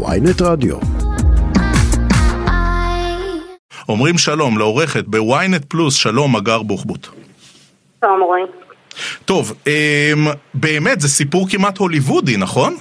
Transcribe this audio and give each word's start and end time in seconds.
ויינט 0.00 0.42
רדיו. 0.42 0.76
אומרים 3.88 4.18
שלום 4.18 4.58
לעורכת 4.58 5.04
בוויינט 5.06 5.64
פלוס, 5.64 5.94
שלום 5.94 6.36
אגר 6.36 6.62
בוחבוט. 6.62 7.06
שלום 8.00 8.20
רועי. 8.20 8.42
טוב, 9.24 9.52
אמ, 9.66 10.26
באמת 10.54 11.00
זה 11.00 11.08
סיפור 11.08 11.46
כמעט 11.50 11.78
הוליוודי, 11.78 12.36
נכון? 12.36 12.74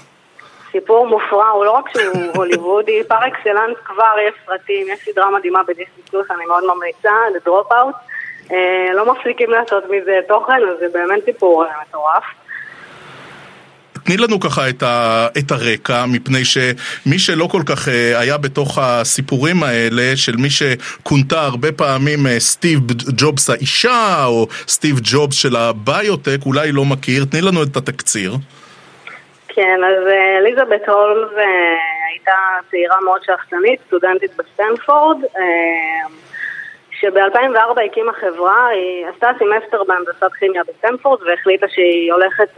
סיפור 0.71 1.07
מופרע, 1.07 1.49
הוא 1.49 1.65
לא 1.65 1.71
רק 1.71 1.89
שהוא 1.93 2.31
הוליוודי, 2.35 3.03
פר 3.07 3.27
אקסלנס 3.27 3.77
כבר 3.85 4.15
יש 4.27 4.33
סרטים, 4.45 4.87
יש 4.93 4.99
סדרה 5.11 5.31
מדהימה 5.37 5.63
בדיסטי 5.63 6.01
פלוס, 6.09 6.31
אני 6.31 6.45
מאוד 6.45 6.63
ממליצה, 6.75 7.09
The 7.09 7.47
Dropout. 7.47 7.95
אה, 8.51 8.93
לא 8.93 9.13
מפסיקים 9.13 9.51
לעשות 9.51 9.83
מזה 9.89 10.19
תוכן, 10.27 10.61
אז 10.71 10.79
זה 10.79 10.85
באמת 10.93 11.25
סיפור 11.25 11.65
אה, 11.65 11.69
מטורף. 11.87 12.23
תני 14.05 14.17
לנו 14.17 14.39
ככה 14.39 14.69
את, 14.69 14.83
ה, 14.83 15.27
את 15.37 15.51
הרקע, 15.51 16.05
מפני 16.07 16.45
שמי 16.45 17.19
שלא 17.19 17.47
כל 17.51 17.61
כך 17.65 17.87
אה, 17.87 18.19
היה 18.19 18.37
בתוך 18.37 18.77
הסיפורים 18.81 19.63
האלה, 19.63 20.15
של 20.15 20.35
מי 20.37 20.49
שכונתה 20.49 21.41
הרבה 21.41 21.71
פעמים 21.71 22.27
אה, 22.27 22.39
סטיב 22.39 22.79
ג'ובס 23.17 23.49
האישה, 23.49 24.25
או 24.25 24.47
סטיב 24.67 24.95
ג'ובס 25.03 25.35
של 25.35 25.55
הביוטק, 25.55 26.37
אולי 26.45 26.71
לא 26.71 26.85
מכיר, 26.85 27.25
תני 27.31 27.41
לנו 27.41 27.63
את 27.63 27.77
התקציר. 27.77 28.31
כן, 29.47 29.79
אז 29.89 30.07
אה, 30.07 30.37
אליזבת 30.37 30.89
הולמס 30.89 31.31
הייתה 32.09 32.37
צעירה 32.71 32.97
מאוד 33.05 33.21
שאפתנית, 33.25 33.79
סטודנטית 33.87 34.31
בסטנפורד. 34.37 35.17
שב-2004 36.99 37.81
הקימה 37.85 38.13
חברה, 38.13 38.67
היא 38.67 39.05
עשתה 39.13 39.27
סמסטר 39.39 39.83
בהנדסת 39.83 40.33
כימיה 40.39 40.61
בסטנפורד 40.67 41.19
והחליטה 41.21 41.65
שהיא 41.69 42.13
הולכת 42.13 42.49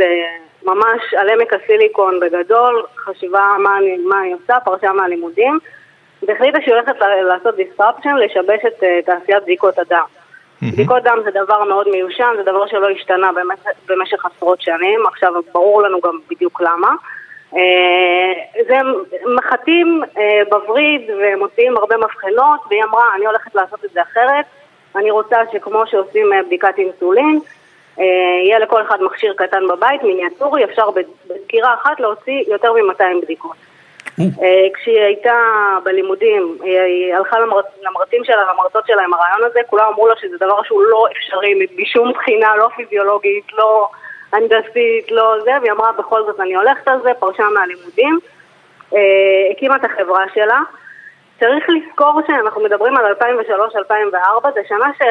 ממש 0.65 1.13
על 1.17 1.29
עמק 1.29 1.53
הסיליקון 1.53 2.19
בגדול, 2.19 2.83
חשיבה 2.97 3.55
מה 3.59 3.77
אני, 3.77 3.97
מה 3.97 4.21
אני 4.21 4.33
עושה, 4.33 4.59
פרשה 4.59 4.93
מהלימודים, 4.93 5.59
והחליטה 6.27 6.57
שהיא 6.61 6.73
הולכת 6.73 6.95
לעשות 6.99 7.55
disruption, 7.55 8.15
לשבש 8.25 8.65
את 8.67 8.83
uh, 8.83 9.05
תעשיית 9.05 9.43
בדיקות 9.43 9.79
הדם. 9.79 10.03
Mm-hmm. 10.03 10.65
בדיקות 10.73 11.03
דם 11.03 11.17
זה 11.23 11.31
דבר 11.31 11.63
מאוד 11.63 11.87
מיושן, 11.89 12.33
זה 12.37 12.43
דבר 12.43 12.67
שלא 12.67 12.89
השתנה 12.89 13.31
במשך, 13.33 13.69
במשך 13.87 14.25
עשרות 14.25 14.61
שנים, 14.61 14.99
עכשיו 15.07 15.33
ברור 15.53 15.81
לנו 15.81 16.01
גם 16.01 16.19
בדיוק 16.29 16.61
למה. 16.61 16.95
Uh, 17.51 17.55
זה 18.67 18.75
מחטים 19.35 20.01
uh, 20.03 20.19
בווריד 20.49 21.01
ומוציאים 21.19 21.77
הרבה 21.77 21.97
מבחנות, 21.97 22.59
והיא 22.69 22.83
אמרה, 22.83 23.03
אני 23.15 23.25
הולכת 23.25 23.55
לעשות 23.55 23.85
את 23.85 23.89
זה 23.93 24.01
אחרת, 24.01 24.45
אני 24.95 25.11
רוצה 25.11 25.37
שכמו 25.51 25.87
שעושים 25.87 26.29
בדיקת 26.45 26.73
אינסולין, 26.77 27.39
אה, 27.45 27.62
יהיה 27.97 28.59
לכל 28.59 28.81
אחד 28.81 29.01
מכשיר 29.01 29.33
קטן 29.37 29.67
בבית, 29.67 30.03
מיניאטורי, 30.03 30.63
אפשר 30.63 30.89
בסקירה 30.91 31.73
אחת 31.73 31.99
להוציא 31.99 32.43
יותר 32.47 32.73
מ-200 32.73 33.21
בדיקות. 33.21 33.55
אה, 34.19 34.67
כשהיא 34.73 35.01
הייתה 35.01 35.35
בלימודים, 35.83 36.57
היא 36.63 37.15
הלכה 37.15 37.37
למרצים 37.81 38.23
שלה, 38.23 38.53
למרצות 38.53 38.87
שלה 38.87 39.03
עם 39.03 39.13
הרעיון 39.13 39.43
הזה, 39.43 39.59
כולם 39.67 39.85
אמרו 39.93 40.07
לה 40.07 40.15
שזה 40.21 40.37
דבר 40.37 40.63
שהוא 40.63 40.83
לא 40.83 41.05
אפשרי, 41.11 41.53
משום 41.77 42.11
בחינה, 42.13 42.55
לא 42.55 42.69
פיזיולוגית, 42.75 43.53
לא 43.53 43.89
הנדסית, 44.33 45.11
לא 45.11 45.35
זה, 45.43 45.51
והיא 45.61 45.71
אמרה 45.71 45.91
בכל 45.91 46.23
זאת 46.25 46.39
אני 46.39 46.55
הולכת 46.55 46.87
על 46.87 47.01
זה, 47.03 47.11
פרשה 47.19 47.43
מהלימודים, 47.53 48.19
אה, 48.93 48.99
הקימה 49.51 49.75
את 49.75 49.85
החברה 49.85 50.25
שלה. 50.33 50.59
צריך 51.39 51.65
לזכור 51.69 52.21
שאנחנו 52.27 52.63
מדברים 52.63 52.97
על 52.97 53.05
2003-2004, 53.05 54.51
זה 54.53 54.61
שנה 54.67 54.91
ש... 54.97 55.01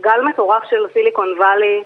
גל 0.00 0.20
מטורף 0.22 0.64
של 0.70 0.86
סיליקון 0.92 1.34
וואלי, 1.38 1.82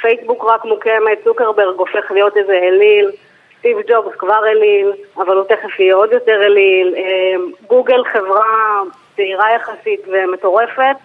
פייסבוק 0.00 0.44
רק 0.44 0.64
מוקמת, 0.64 1.18
צוקרברג 1.24 1.78
הופך 1.78 2.10
להיות 2.10 2.36
איזה 2.36 2.52
אליל, 2.52 3.10
סטיב 3.58 3.78
ג'ובס 3.88 4.14
כבר 4.18 4.46
אליל, 4.46 4.92
אבל 5.16 5.36
הוא 5.36 5.44
תכף 5.44 5.80
יהיה 5.80 5.94
עוד 5.94 6.12
יותר 6.12 6.42
אליל, 6.46 6.94
אמ, 6.96 7.50
גוגל 7.66 8.04
חברה 8.04 8.82
צעירה 9.16 9.54
יחסית 9.54 10.00
ומטורפת, 10.06 10.96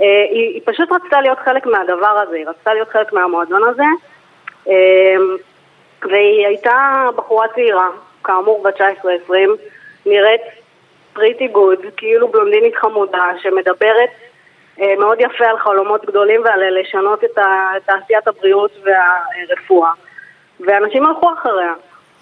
אה, 0.00 0.26
היא, 0.30 0.54
היא 0.54 0.60
פשוט 0.64 0.92
רצתה 0.92 1.20
להיות 1.20 1.38
חלק 1.38 1.66
מהדבר 1.66 2.18
הזה, 2.22 2.36
היא 2.36 2.46
רצתה 2.46 2.74
להיות 2.74 2.88
חלק 2.88 3.12
מהמועדון 3.12 3.64
הזה, 3.64 3.84
אמ, 4.66 5.36
והיא 6.02 6.46
הייתה 6.46 7.08
בחורה 7.16 7.48
צעירה, 7.54 7.88
כאמור 8.24 8.62
בת 8.62 8.80
19-20, 8.80 9.32
נראית 10.06 10.42
pretty 11.12 11.48
good, 11.48 11.78
כאילו 11.96 12.28
בלונדינית 12.28 12.76
חמודה, 12.76 13.24
שמדברת 13.42 14.10
אה, 14.10 14.33
מאוד 14.78 15.18
יפה 15.20 15.44
על 15.44 15.58
חלומות 15.58 16.04
גדולים 16.06 16.40
ועל 16.44 16.60
לשנות 16.80 17.24
את 17.24 17.38
תעשיית 17.86 18.28
הבריאות 18.28 18.70
והרפואה. 18.84 19.90
ואנשים 20.60 21.06
הלכו 21.06 21.32
אחריה. 21.38 21.72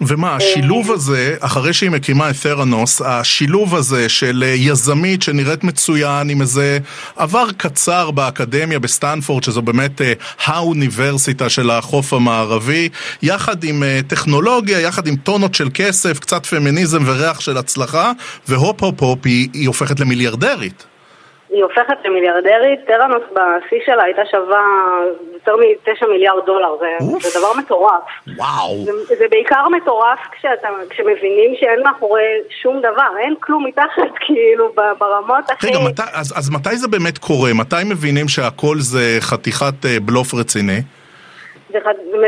ומה, 0.01 0.29
אה, 0.29 0.35
השילוב 0.35 0.91
הזה, 0.91 1.35
אחרי 1.39 1.73
שהיא 1.73 1.91
מקימה 1.91 2.29
את 2.29 2.35
תרנוס, 2.43 3.01
השילוב 3.01 3.75
הזה 3.75 4.09
של 4.09 4.43
אה, 4.47 4.53
יזמית 4.57 5.21
שנראית 5.21 5.63
מצוין 5.63 6.29
עם 6.29 6.41
איזה 6.41 6.77
עבר 7.15 7.45
קצר 7.57 8.11
באקדמיה 8.11 8.79
בסטנפורד, 8.79 9.43
שזו 9.43 9.61
באמת 9.61 10.01
האוניברסיטה 10.45 11.49
של 11.49 11.69
החוף 11.69 12.13
המערבי, 12.13 12.89
יחד 13.21 13.63
עם 13.63 13.83
טכנולוגיה, 14.07 14.79
יחד 14.79 15.07
עם 15.07 15.15
טונות 15.15 15.55
של 15.55 15.67
כסף, 15.73 16.19
קצת 16.19 16.45
פמיניזם 16.45 17.03
וריח 17.05 17.39
של 17.39 17.57
הצלחה, 17.57 18.11
והופ 18.47 18.83
הופ 18.83 19.01
הופ 19.01 19.19
היא, 19.25 19.49
היא 19.53 19.67
הופכת 19.67 19.99
למיליארדרית. 19.99 20.92
היא 21.53 21.63
הופכת 21.63 21.97
למיליארדרית, 22.05 22.79
טראנוס 22.87 23.23
בשיא 23.31 23.77
שלה 23.85 24.03
הייתה 24.03 24.21
שווה 24.31 24.65
יותר 25.33 25.55
מ-9 25.55 26.07
מיליארד 26.07 26.45
דולר, 26.45 26.77
זה, 26.79 26.87
זה 27.29 27.39
דבר 27.39 27.53
מטורף. 27.57 28.03
וואו. 28.37 28.85
זה, 28.85 29.15
זה 29.15 29.25
בעיקר 29.29 29.69
מטורף 29.69 30.19
כשאתה, 30.31 30.67
כשמבינים 30.89 31.55
שאין 31.59 31.83
מאחורי 31.83 32.23
שום 32.61 32.79
דבר, 32.79 33.09
אין 33.19 33.35
כלום 33.39 33.65
מתחת 33.67 34.11
כאילו 34.25 34.73
ברמות 34.99 35.49
הכי... 35.49 35.67
רגע, 35.67 35.79
מת, 35.79 35.99
אז, 35.99 36.33
אז 36.37 36.49
מתי 36.49 36.77
זה 36.77 36.87
באמת 36.87 37.17
קורה? 37.17 37.53
מתי 37.53 37.75
מבינים 37.85 38.27
שהכל 38.27 38.75
זה 38.79 39.17
חתיכת 39.19 39.85
אה, 39.85 39.97
בלוף 39.99 40.33
רציני? 40.33 40.81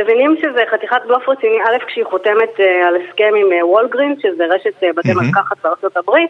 מבינים 0.02 0.36
שזה 0.42 0.64
חתיכת 0.72 1.02
בלוף 1.08 1.30
רציני, 1.30 1.58
א', 1.64 1.86
כשהיא 1.88 2.06
חותמת 2.06 2.60
אה, 2.60 2.88
על 2.88 2.96
הסכם 2.96 3.34
עם 3.42 3.54
אה, 3.54 3.68
וולגרין, 3.68 4.16
שזה 4.22 4.46
רשת 4.46 4.84
אה, 4.84 4.90
בתי 4.96 5.14
מרקחת 5.14 5.58
בארצות 5.64 5.98
הברית, 5.98 6.30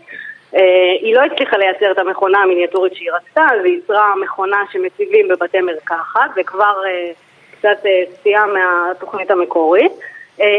היא 1.02 1.16
לא 1.16 1.22
הצליחה 1.22 1.58
לייצר 1.58 1.92
את 1.92 1.98
המכונה 1.98 2.40
המיניאטורית 2.40 2.96
שהיא 2.96 3.12
רצתה, 3.12 3.46
אז 3.54 3.66
היא 3.66 3.78
יצרה 3.78 4.14
מכונה 4.24 4.58
שמציבים 4.72 5.28
בבתי 5.28 5.62
מרקחת, 5.62 6.30
וכבר 6.36 6.82
אה, 6.86 7.12
קצת 7.58 7.86
אה, 7.86 8.04
סטייה 8.14 8.44
מהתוכנית 8.46 9.32
המקורית. 9.32 9.92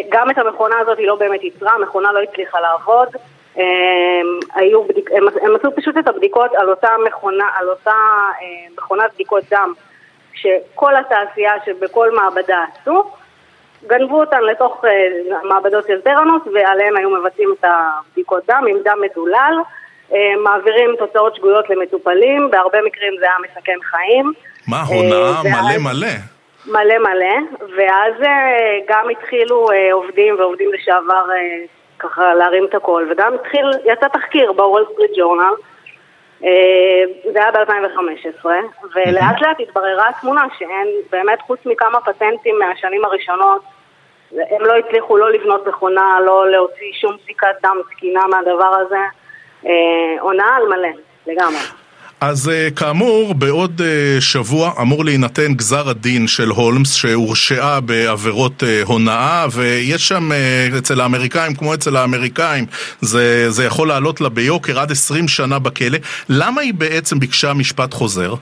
גם 0.09 0.31
את 0.31 0.39
המכונה 0.39 0.79
הזאת 0.79 0.99
היא 0.99 1.07
לא 1.07 1.15
באמת 1.15 1.45
יצרה, 1.45 1.73
המכונה 1.73 2.13
לא 2.13 2.23
הצליחה 2.23 2.61
לעבוד. 2.61 3.09
היו 4.55 4.85
בדיק... 4.85 5.11
הם, 5.13 5.25
הם 5.43 5.57
עשו 5.57 5.77
פשוט 5.77 5.99
את 5.99 6.09
הבדיקות 6.09 6.55
על 6.55 6.71
אותה 6.71 6.89
מכונה, 7.07 7.45
על 7.55 7.69
אותה 7.69 7.95
מכונת 8.79 9.15
בדיקות 9.15 9.45
דם 9.51 9.73
שכל 10.35 10.97
התעשייה 10.97 11.53
שבכל 11.67 12.11
מעבדה 12.11 12.65
עשו, 12.73 13.05
גנבו 13.87 14.21
אותן 14.21 14.43
לתוך 14.43 14.85
מעבדות 15.43 15.87
של 15.87 16.01
טראנוס 16.01 16.43
ועליהן 16.55 16.97
היו 16.97 17.11
מבצעים 17.11 17.55
את 17.61 17.65
הבדיקות 17.65 18.43
דם 18.47 18.65
עם 18.69 18.77
דם 18.85 18.99
מדולל. 19.01 19.55
אה, 20.15 20.33
מעבירים 20.43 20.91
תוצאות 20.99 21.37
שגויות 21.37 21.71
למטופלים, 21.71 22.51
בהרבה 22.51 22.83
מקרים 22.83 23.15
זה 23.19 23.25
היה 23.25 23.37
מסכן 23.43 23.79
חיים. 23.83 24.33
מה, 24.69 24.83
הונאה 24.83 25.31
אה, 25.31 25.43
מלא 25.43 25.79
מלא? 25.79 26.09
מלא 26.67 26.99
מלא, 26.99 27.37
ואז 27.77 28.23
אה, 28.23 28.79
גם 28.89 29.09
התחילו 29.11 29.69
עובדים 29.93 30.35
ועובדים 30.39 30.73
לשעבר 30.73 31.25
ככה 31.99 32.35
להרים 32.35 32.65
את 32.65 32.75
הכל, 32.75 33.07
וגם 33.11 33.35
התחיל, 33.35 33.71
יצא 33.85 34.09
תחקיר 34.09 34.53
בוול 34.53 34.85
סטריט 34.93 35.11
ג'ורנל, 35.19 35.55
זה 37.33 37.39
היה 37.43 37.51
ב-2015, 37.51 38.47
ולאט 38.95 39.41
לאט 39.41 39.61
התבררה 39.61 40.09
התמונה 40.09 40.43
שאין, 40.59 40.89
באמת 41.13 41.41
חוץ 41.41 41.59
מכמה 41.67 42.01
פטנטים 42.01 42.59
מהשנים 42.59 43.05
הראשונות, 43.05 43.63
הם 44.33 44.61
לא 44.61 44.77
הצליחו 44.77 45.17
לא 45.17 45.31
לבנות 45.33 45.67
מכונה, 45.69 46.19
לא 46.27 46.51
להוציא 46.51 46.93
שום 47.01 47.17
בדיקת 47.25 47.55
דם 47.63 47.77
תקינה 47.91 48.27
מהדבר 48.27 48.75
הזה. 48.81 49.01
עונה 50.21 50.45
אה, 50.45 50.57
על 50.57 50.63
מלא, 50.69 50.89
לגמרי. 51.27 51.61
אז 52.21 52.49
אה, 52.49 52.69
כאמור, 52.77 53.35
בעוד 53.35 53.81
אה, 53.85 54.21
שבוע 54.21 54.71
אמור 54.81 55.05
להינתן 55.05 55.55
גזר 55.55 55.89
הדין 55.89 56.27
של 56.27 56.49
הולמס 56.49 56.95
שהורשעה 56.95 57.81
בעבירות 57.81 58.63
הונאה 58.85 59.47
ויש 59.57 60.09
שם 60.09 60.31
אצל 60.79 61.01
האמריקאים, 61.01 61.55
כמו 61.55 61.75
אצל 61.75 61.97
האמריקאים, 61.97 62.65
זה, 63.01 63.51
זה 63.51 63.65
יכול 63.65 63.89
לעלות 63.89 64.21
לה 64.21 64.29
ביוקר 64.29 64.81
עד 64.81 64.91
20 64.91 65.29
שנה 65.29 65.59
בכלא. 65.59 65.99
למה 66.29 66.61
היא 66.61 66.75
בעצם 66.75 67.19
ביקשה 67.19 67.53
משפט 67.55 67.95
חוזר? 67.95 68.35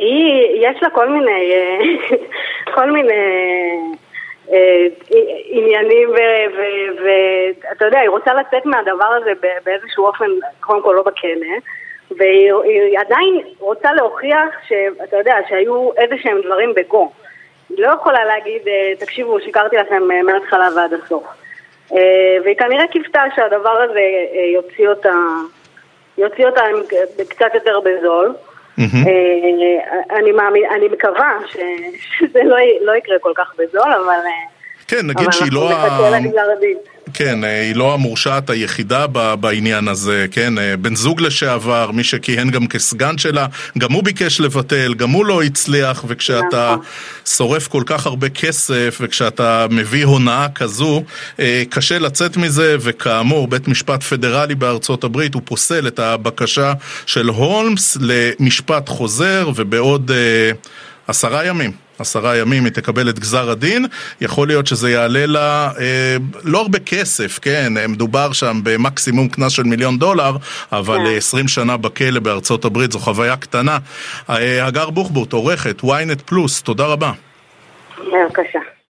היא, 0.00 0.66
יש 0.68 0.82
לה 0.82 0.90
כל 0.90 1.08
מיני, 1.08 1.52
כל 2.74 2.90
מיני 2.90 3.12
אה, 3.12 3.99
עניינים 5.48 6.08
ואתה 7.04 7.84
יודע, 7.84 7.98
היא 7.98 8.08
רוצה 8.08 8.34
לצאת 8.34 8.66
מהדבר 8.66 9.12
הזה 9.20 9.32
באיזשהו 9.64 10.06
אופן, 10.06 10.26
קודם 10.60 10.82
כל 10.82 10.92
לא 10.96 11.02
בכלא, 11.02 11.56
והיא 12.18 12.98
עדיין 12.98 13.40
רוצה 13.58 13.92
להוכיח 13.92 14.48
שאתה 14.68 15.16
יודע, 15.16 15.36
שהיו 15.48 15.90
איזה 15.96 16.14
שהם 16.22 16.40
דברים 16.44 16.74
בגו. 16.76 17.12
היא 17.68 17.78
לא 17.78 17.92
יכולה 17.94 18.24
להגיד, 18.24 18.68
אה, 18.68 18.92
תקשיבו, 18.98 19.40
שיקרתי 19.40 19.76
לכם 19.76 20.10
אה, 20.10 20.22
מההתחלה 20.22 20.68
ועד 20.76 20.92
הסוף. 20.92 21.24
והיא 22.44 22.56
כנראה 22.58 22.86
קיוותה 22.86 23.22
שהדבר 23.36 23.70
הזה 23.82 24.00
יוציא 24.54 24.88
אותה, 24.88 25.14
יוציא 26.18 26.46
אותה 26.46 26.62
קצת 27.28 27.54
יותר 27.54 27.80
בזול. 27.80 28.34
אני, 30.10 30.32
מאמין, 30.32 30.64
אני 30.76 30.88
מקווה 30.88 31.38
שזה 32.18 32.40
לא, 32.44 32.56
לא 32.80 32.96
יקרה 32.96 33.18
כל 33.18 33.32
כך 33.34 33.54
בזול, 33.58 33.92
אבל... 33.92 34.18
כן, 34.90 35.06
נגיד 35.06 35.32
שהיא 35.32 35.52
לא... 35.52 35.72
כן, 37.14 37.44
אה, 37.44 37.62
היא 37.62 37.76
לא 37.76 37.94
המורשעת 37.94 38.50
היחידה 38.50 39.06
בעניין 39.40 39.88
הזה, 39.88 40.26
כן, 40.30 40.58
אה, 40.58 40.76
בן 40.76 40.96
זוג 40.96 41.20
לשעבר, 41.20 41.90
מי 41.90 42.04
שכיהן 42.04 42.50
גם 42.50 42.66
כסגן 42.66 43.18
שלה, 43.18 43.46
גם 43.78 43.92
הוא 43.92 44.04
ביקש 44.04 44.40
לבטל, 44.40 44.94
גם 44.94 45.10
הוא 45.10 45.26
לא 45.26 45.42
הצליח, 45.42 46.04
וכשאתה 46.08 46.70
נכון. 46.72 46.86
שורף 47.26 47.68
כל 47.68 47.82
כך 47.86 48.06
הרבה 48.06 48.28
כסף, 48.28 48.98
וכשאתה 49.00 49.66
מביא 49.70 50.04
הונאה 50.04 50.46
כזו, 50.54 51.02
אה, 51.40 51.62
קשה 51.70 51.98
לצאת 51.98 52.36
מזה, 52.36 52.76
וכאמור, 52.80 53.48
בית 53.48 53.68
משפט 53.68 54.02
פדרלי 54.02 54.54
בארצות 54.54 55.04
הברית, 55.04 55.34
הוא 55.34 55.42
פוסל 55.44 55.86
את 55.86 55.98
הבקשה 55.98 56.72
של 57.06 57.28
הולמס 57.28 57.98
למשפט 58.00 58.88
חוזר, 58.88 59.50
ובעוד 59.56 60.10
עשרה 61.06 61.46
ימים. 61.46 61.89
עשרה 62.00 62.36
ימים 62.36 62.64
היא 62.64 62.72
תקבל 62.72 63.08
את 63.08 63.18
גזר 63.18 63.50
הדין, 63.50 63.86
יכול 64.20 64.48
להיות 64.48 64.66
שזה 64.66 64.90
יעלה 64.90 65.26
לה 65.26 65.70
אה, 65.78 66.16
לא 66.44 66.60
הרבה 66.60 66.78
כסף, 66.78 67.38
כן, 67.42 67.76
אה, 67.76 67.86
מדובר 67.86 68.32
שם 68.32 68.60
במקסימום 68.62 69.28
קנס 69.28 69.52
של 69.52 69.62
מיליון 69.62 69.98
דולר, 69.98 70.36
אבל 70.72 70.98
כן. 70.98 71.16
20 71.16 71.48
שנה 71.48 71.76
בכלא 71.76 72.20
בארצות 72.20 72.64
הברית 72.64 72.92
זו 72.92 72.98
חוויה 72.98 73.36
קטנה. 73.36 73.78
אה, 74.30 74.66
הגר 74.66 74.90
בוחבוט, 74.90 75.32
עורכת, 75.32 75.80
ynet 75.80 76.22
פלוס, 76.26 76.62
תודה 76.62 76.86
רבה. 76.86 77.12
בבקשה. 77.98 78.69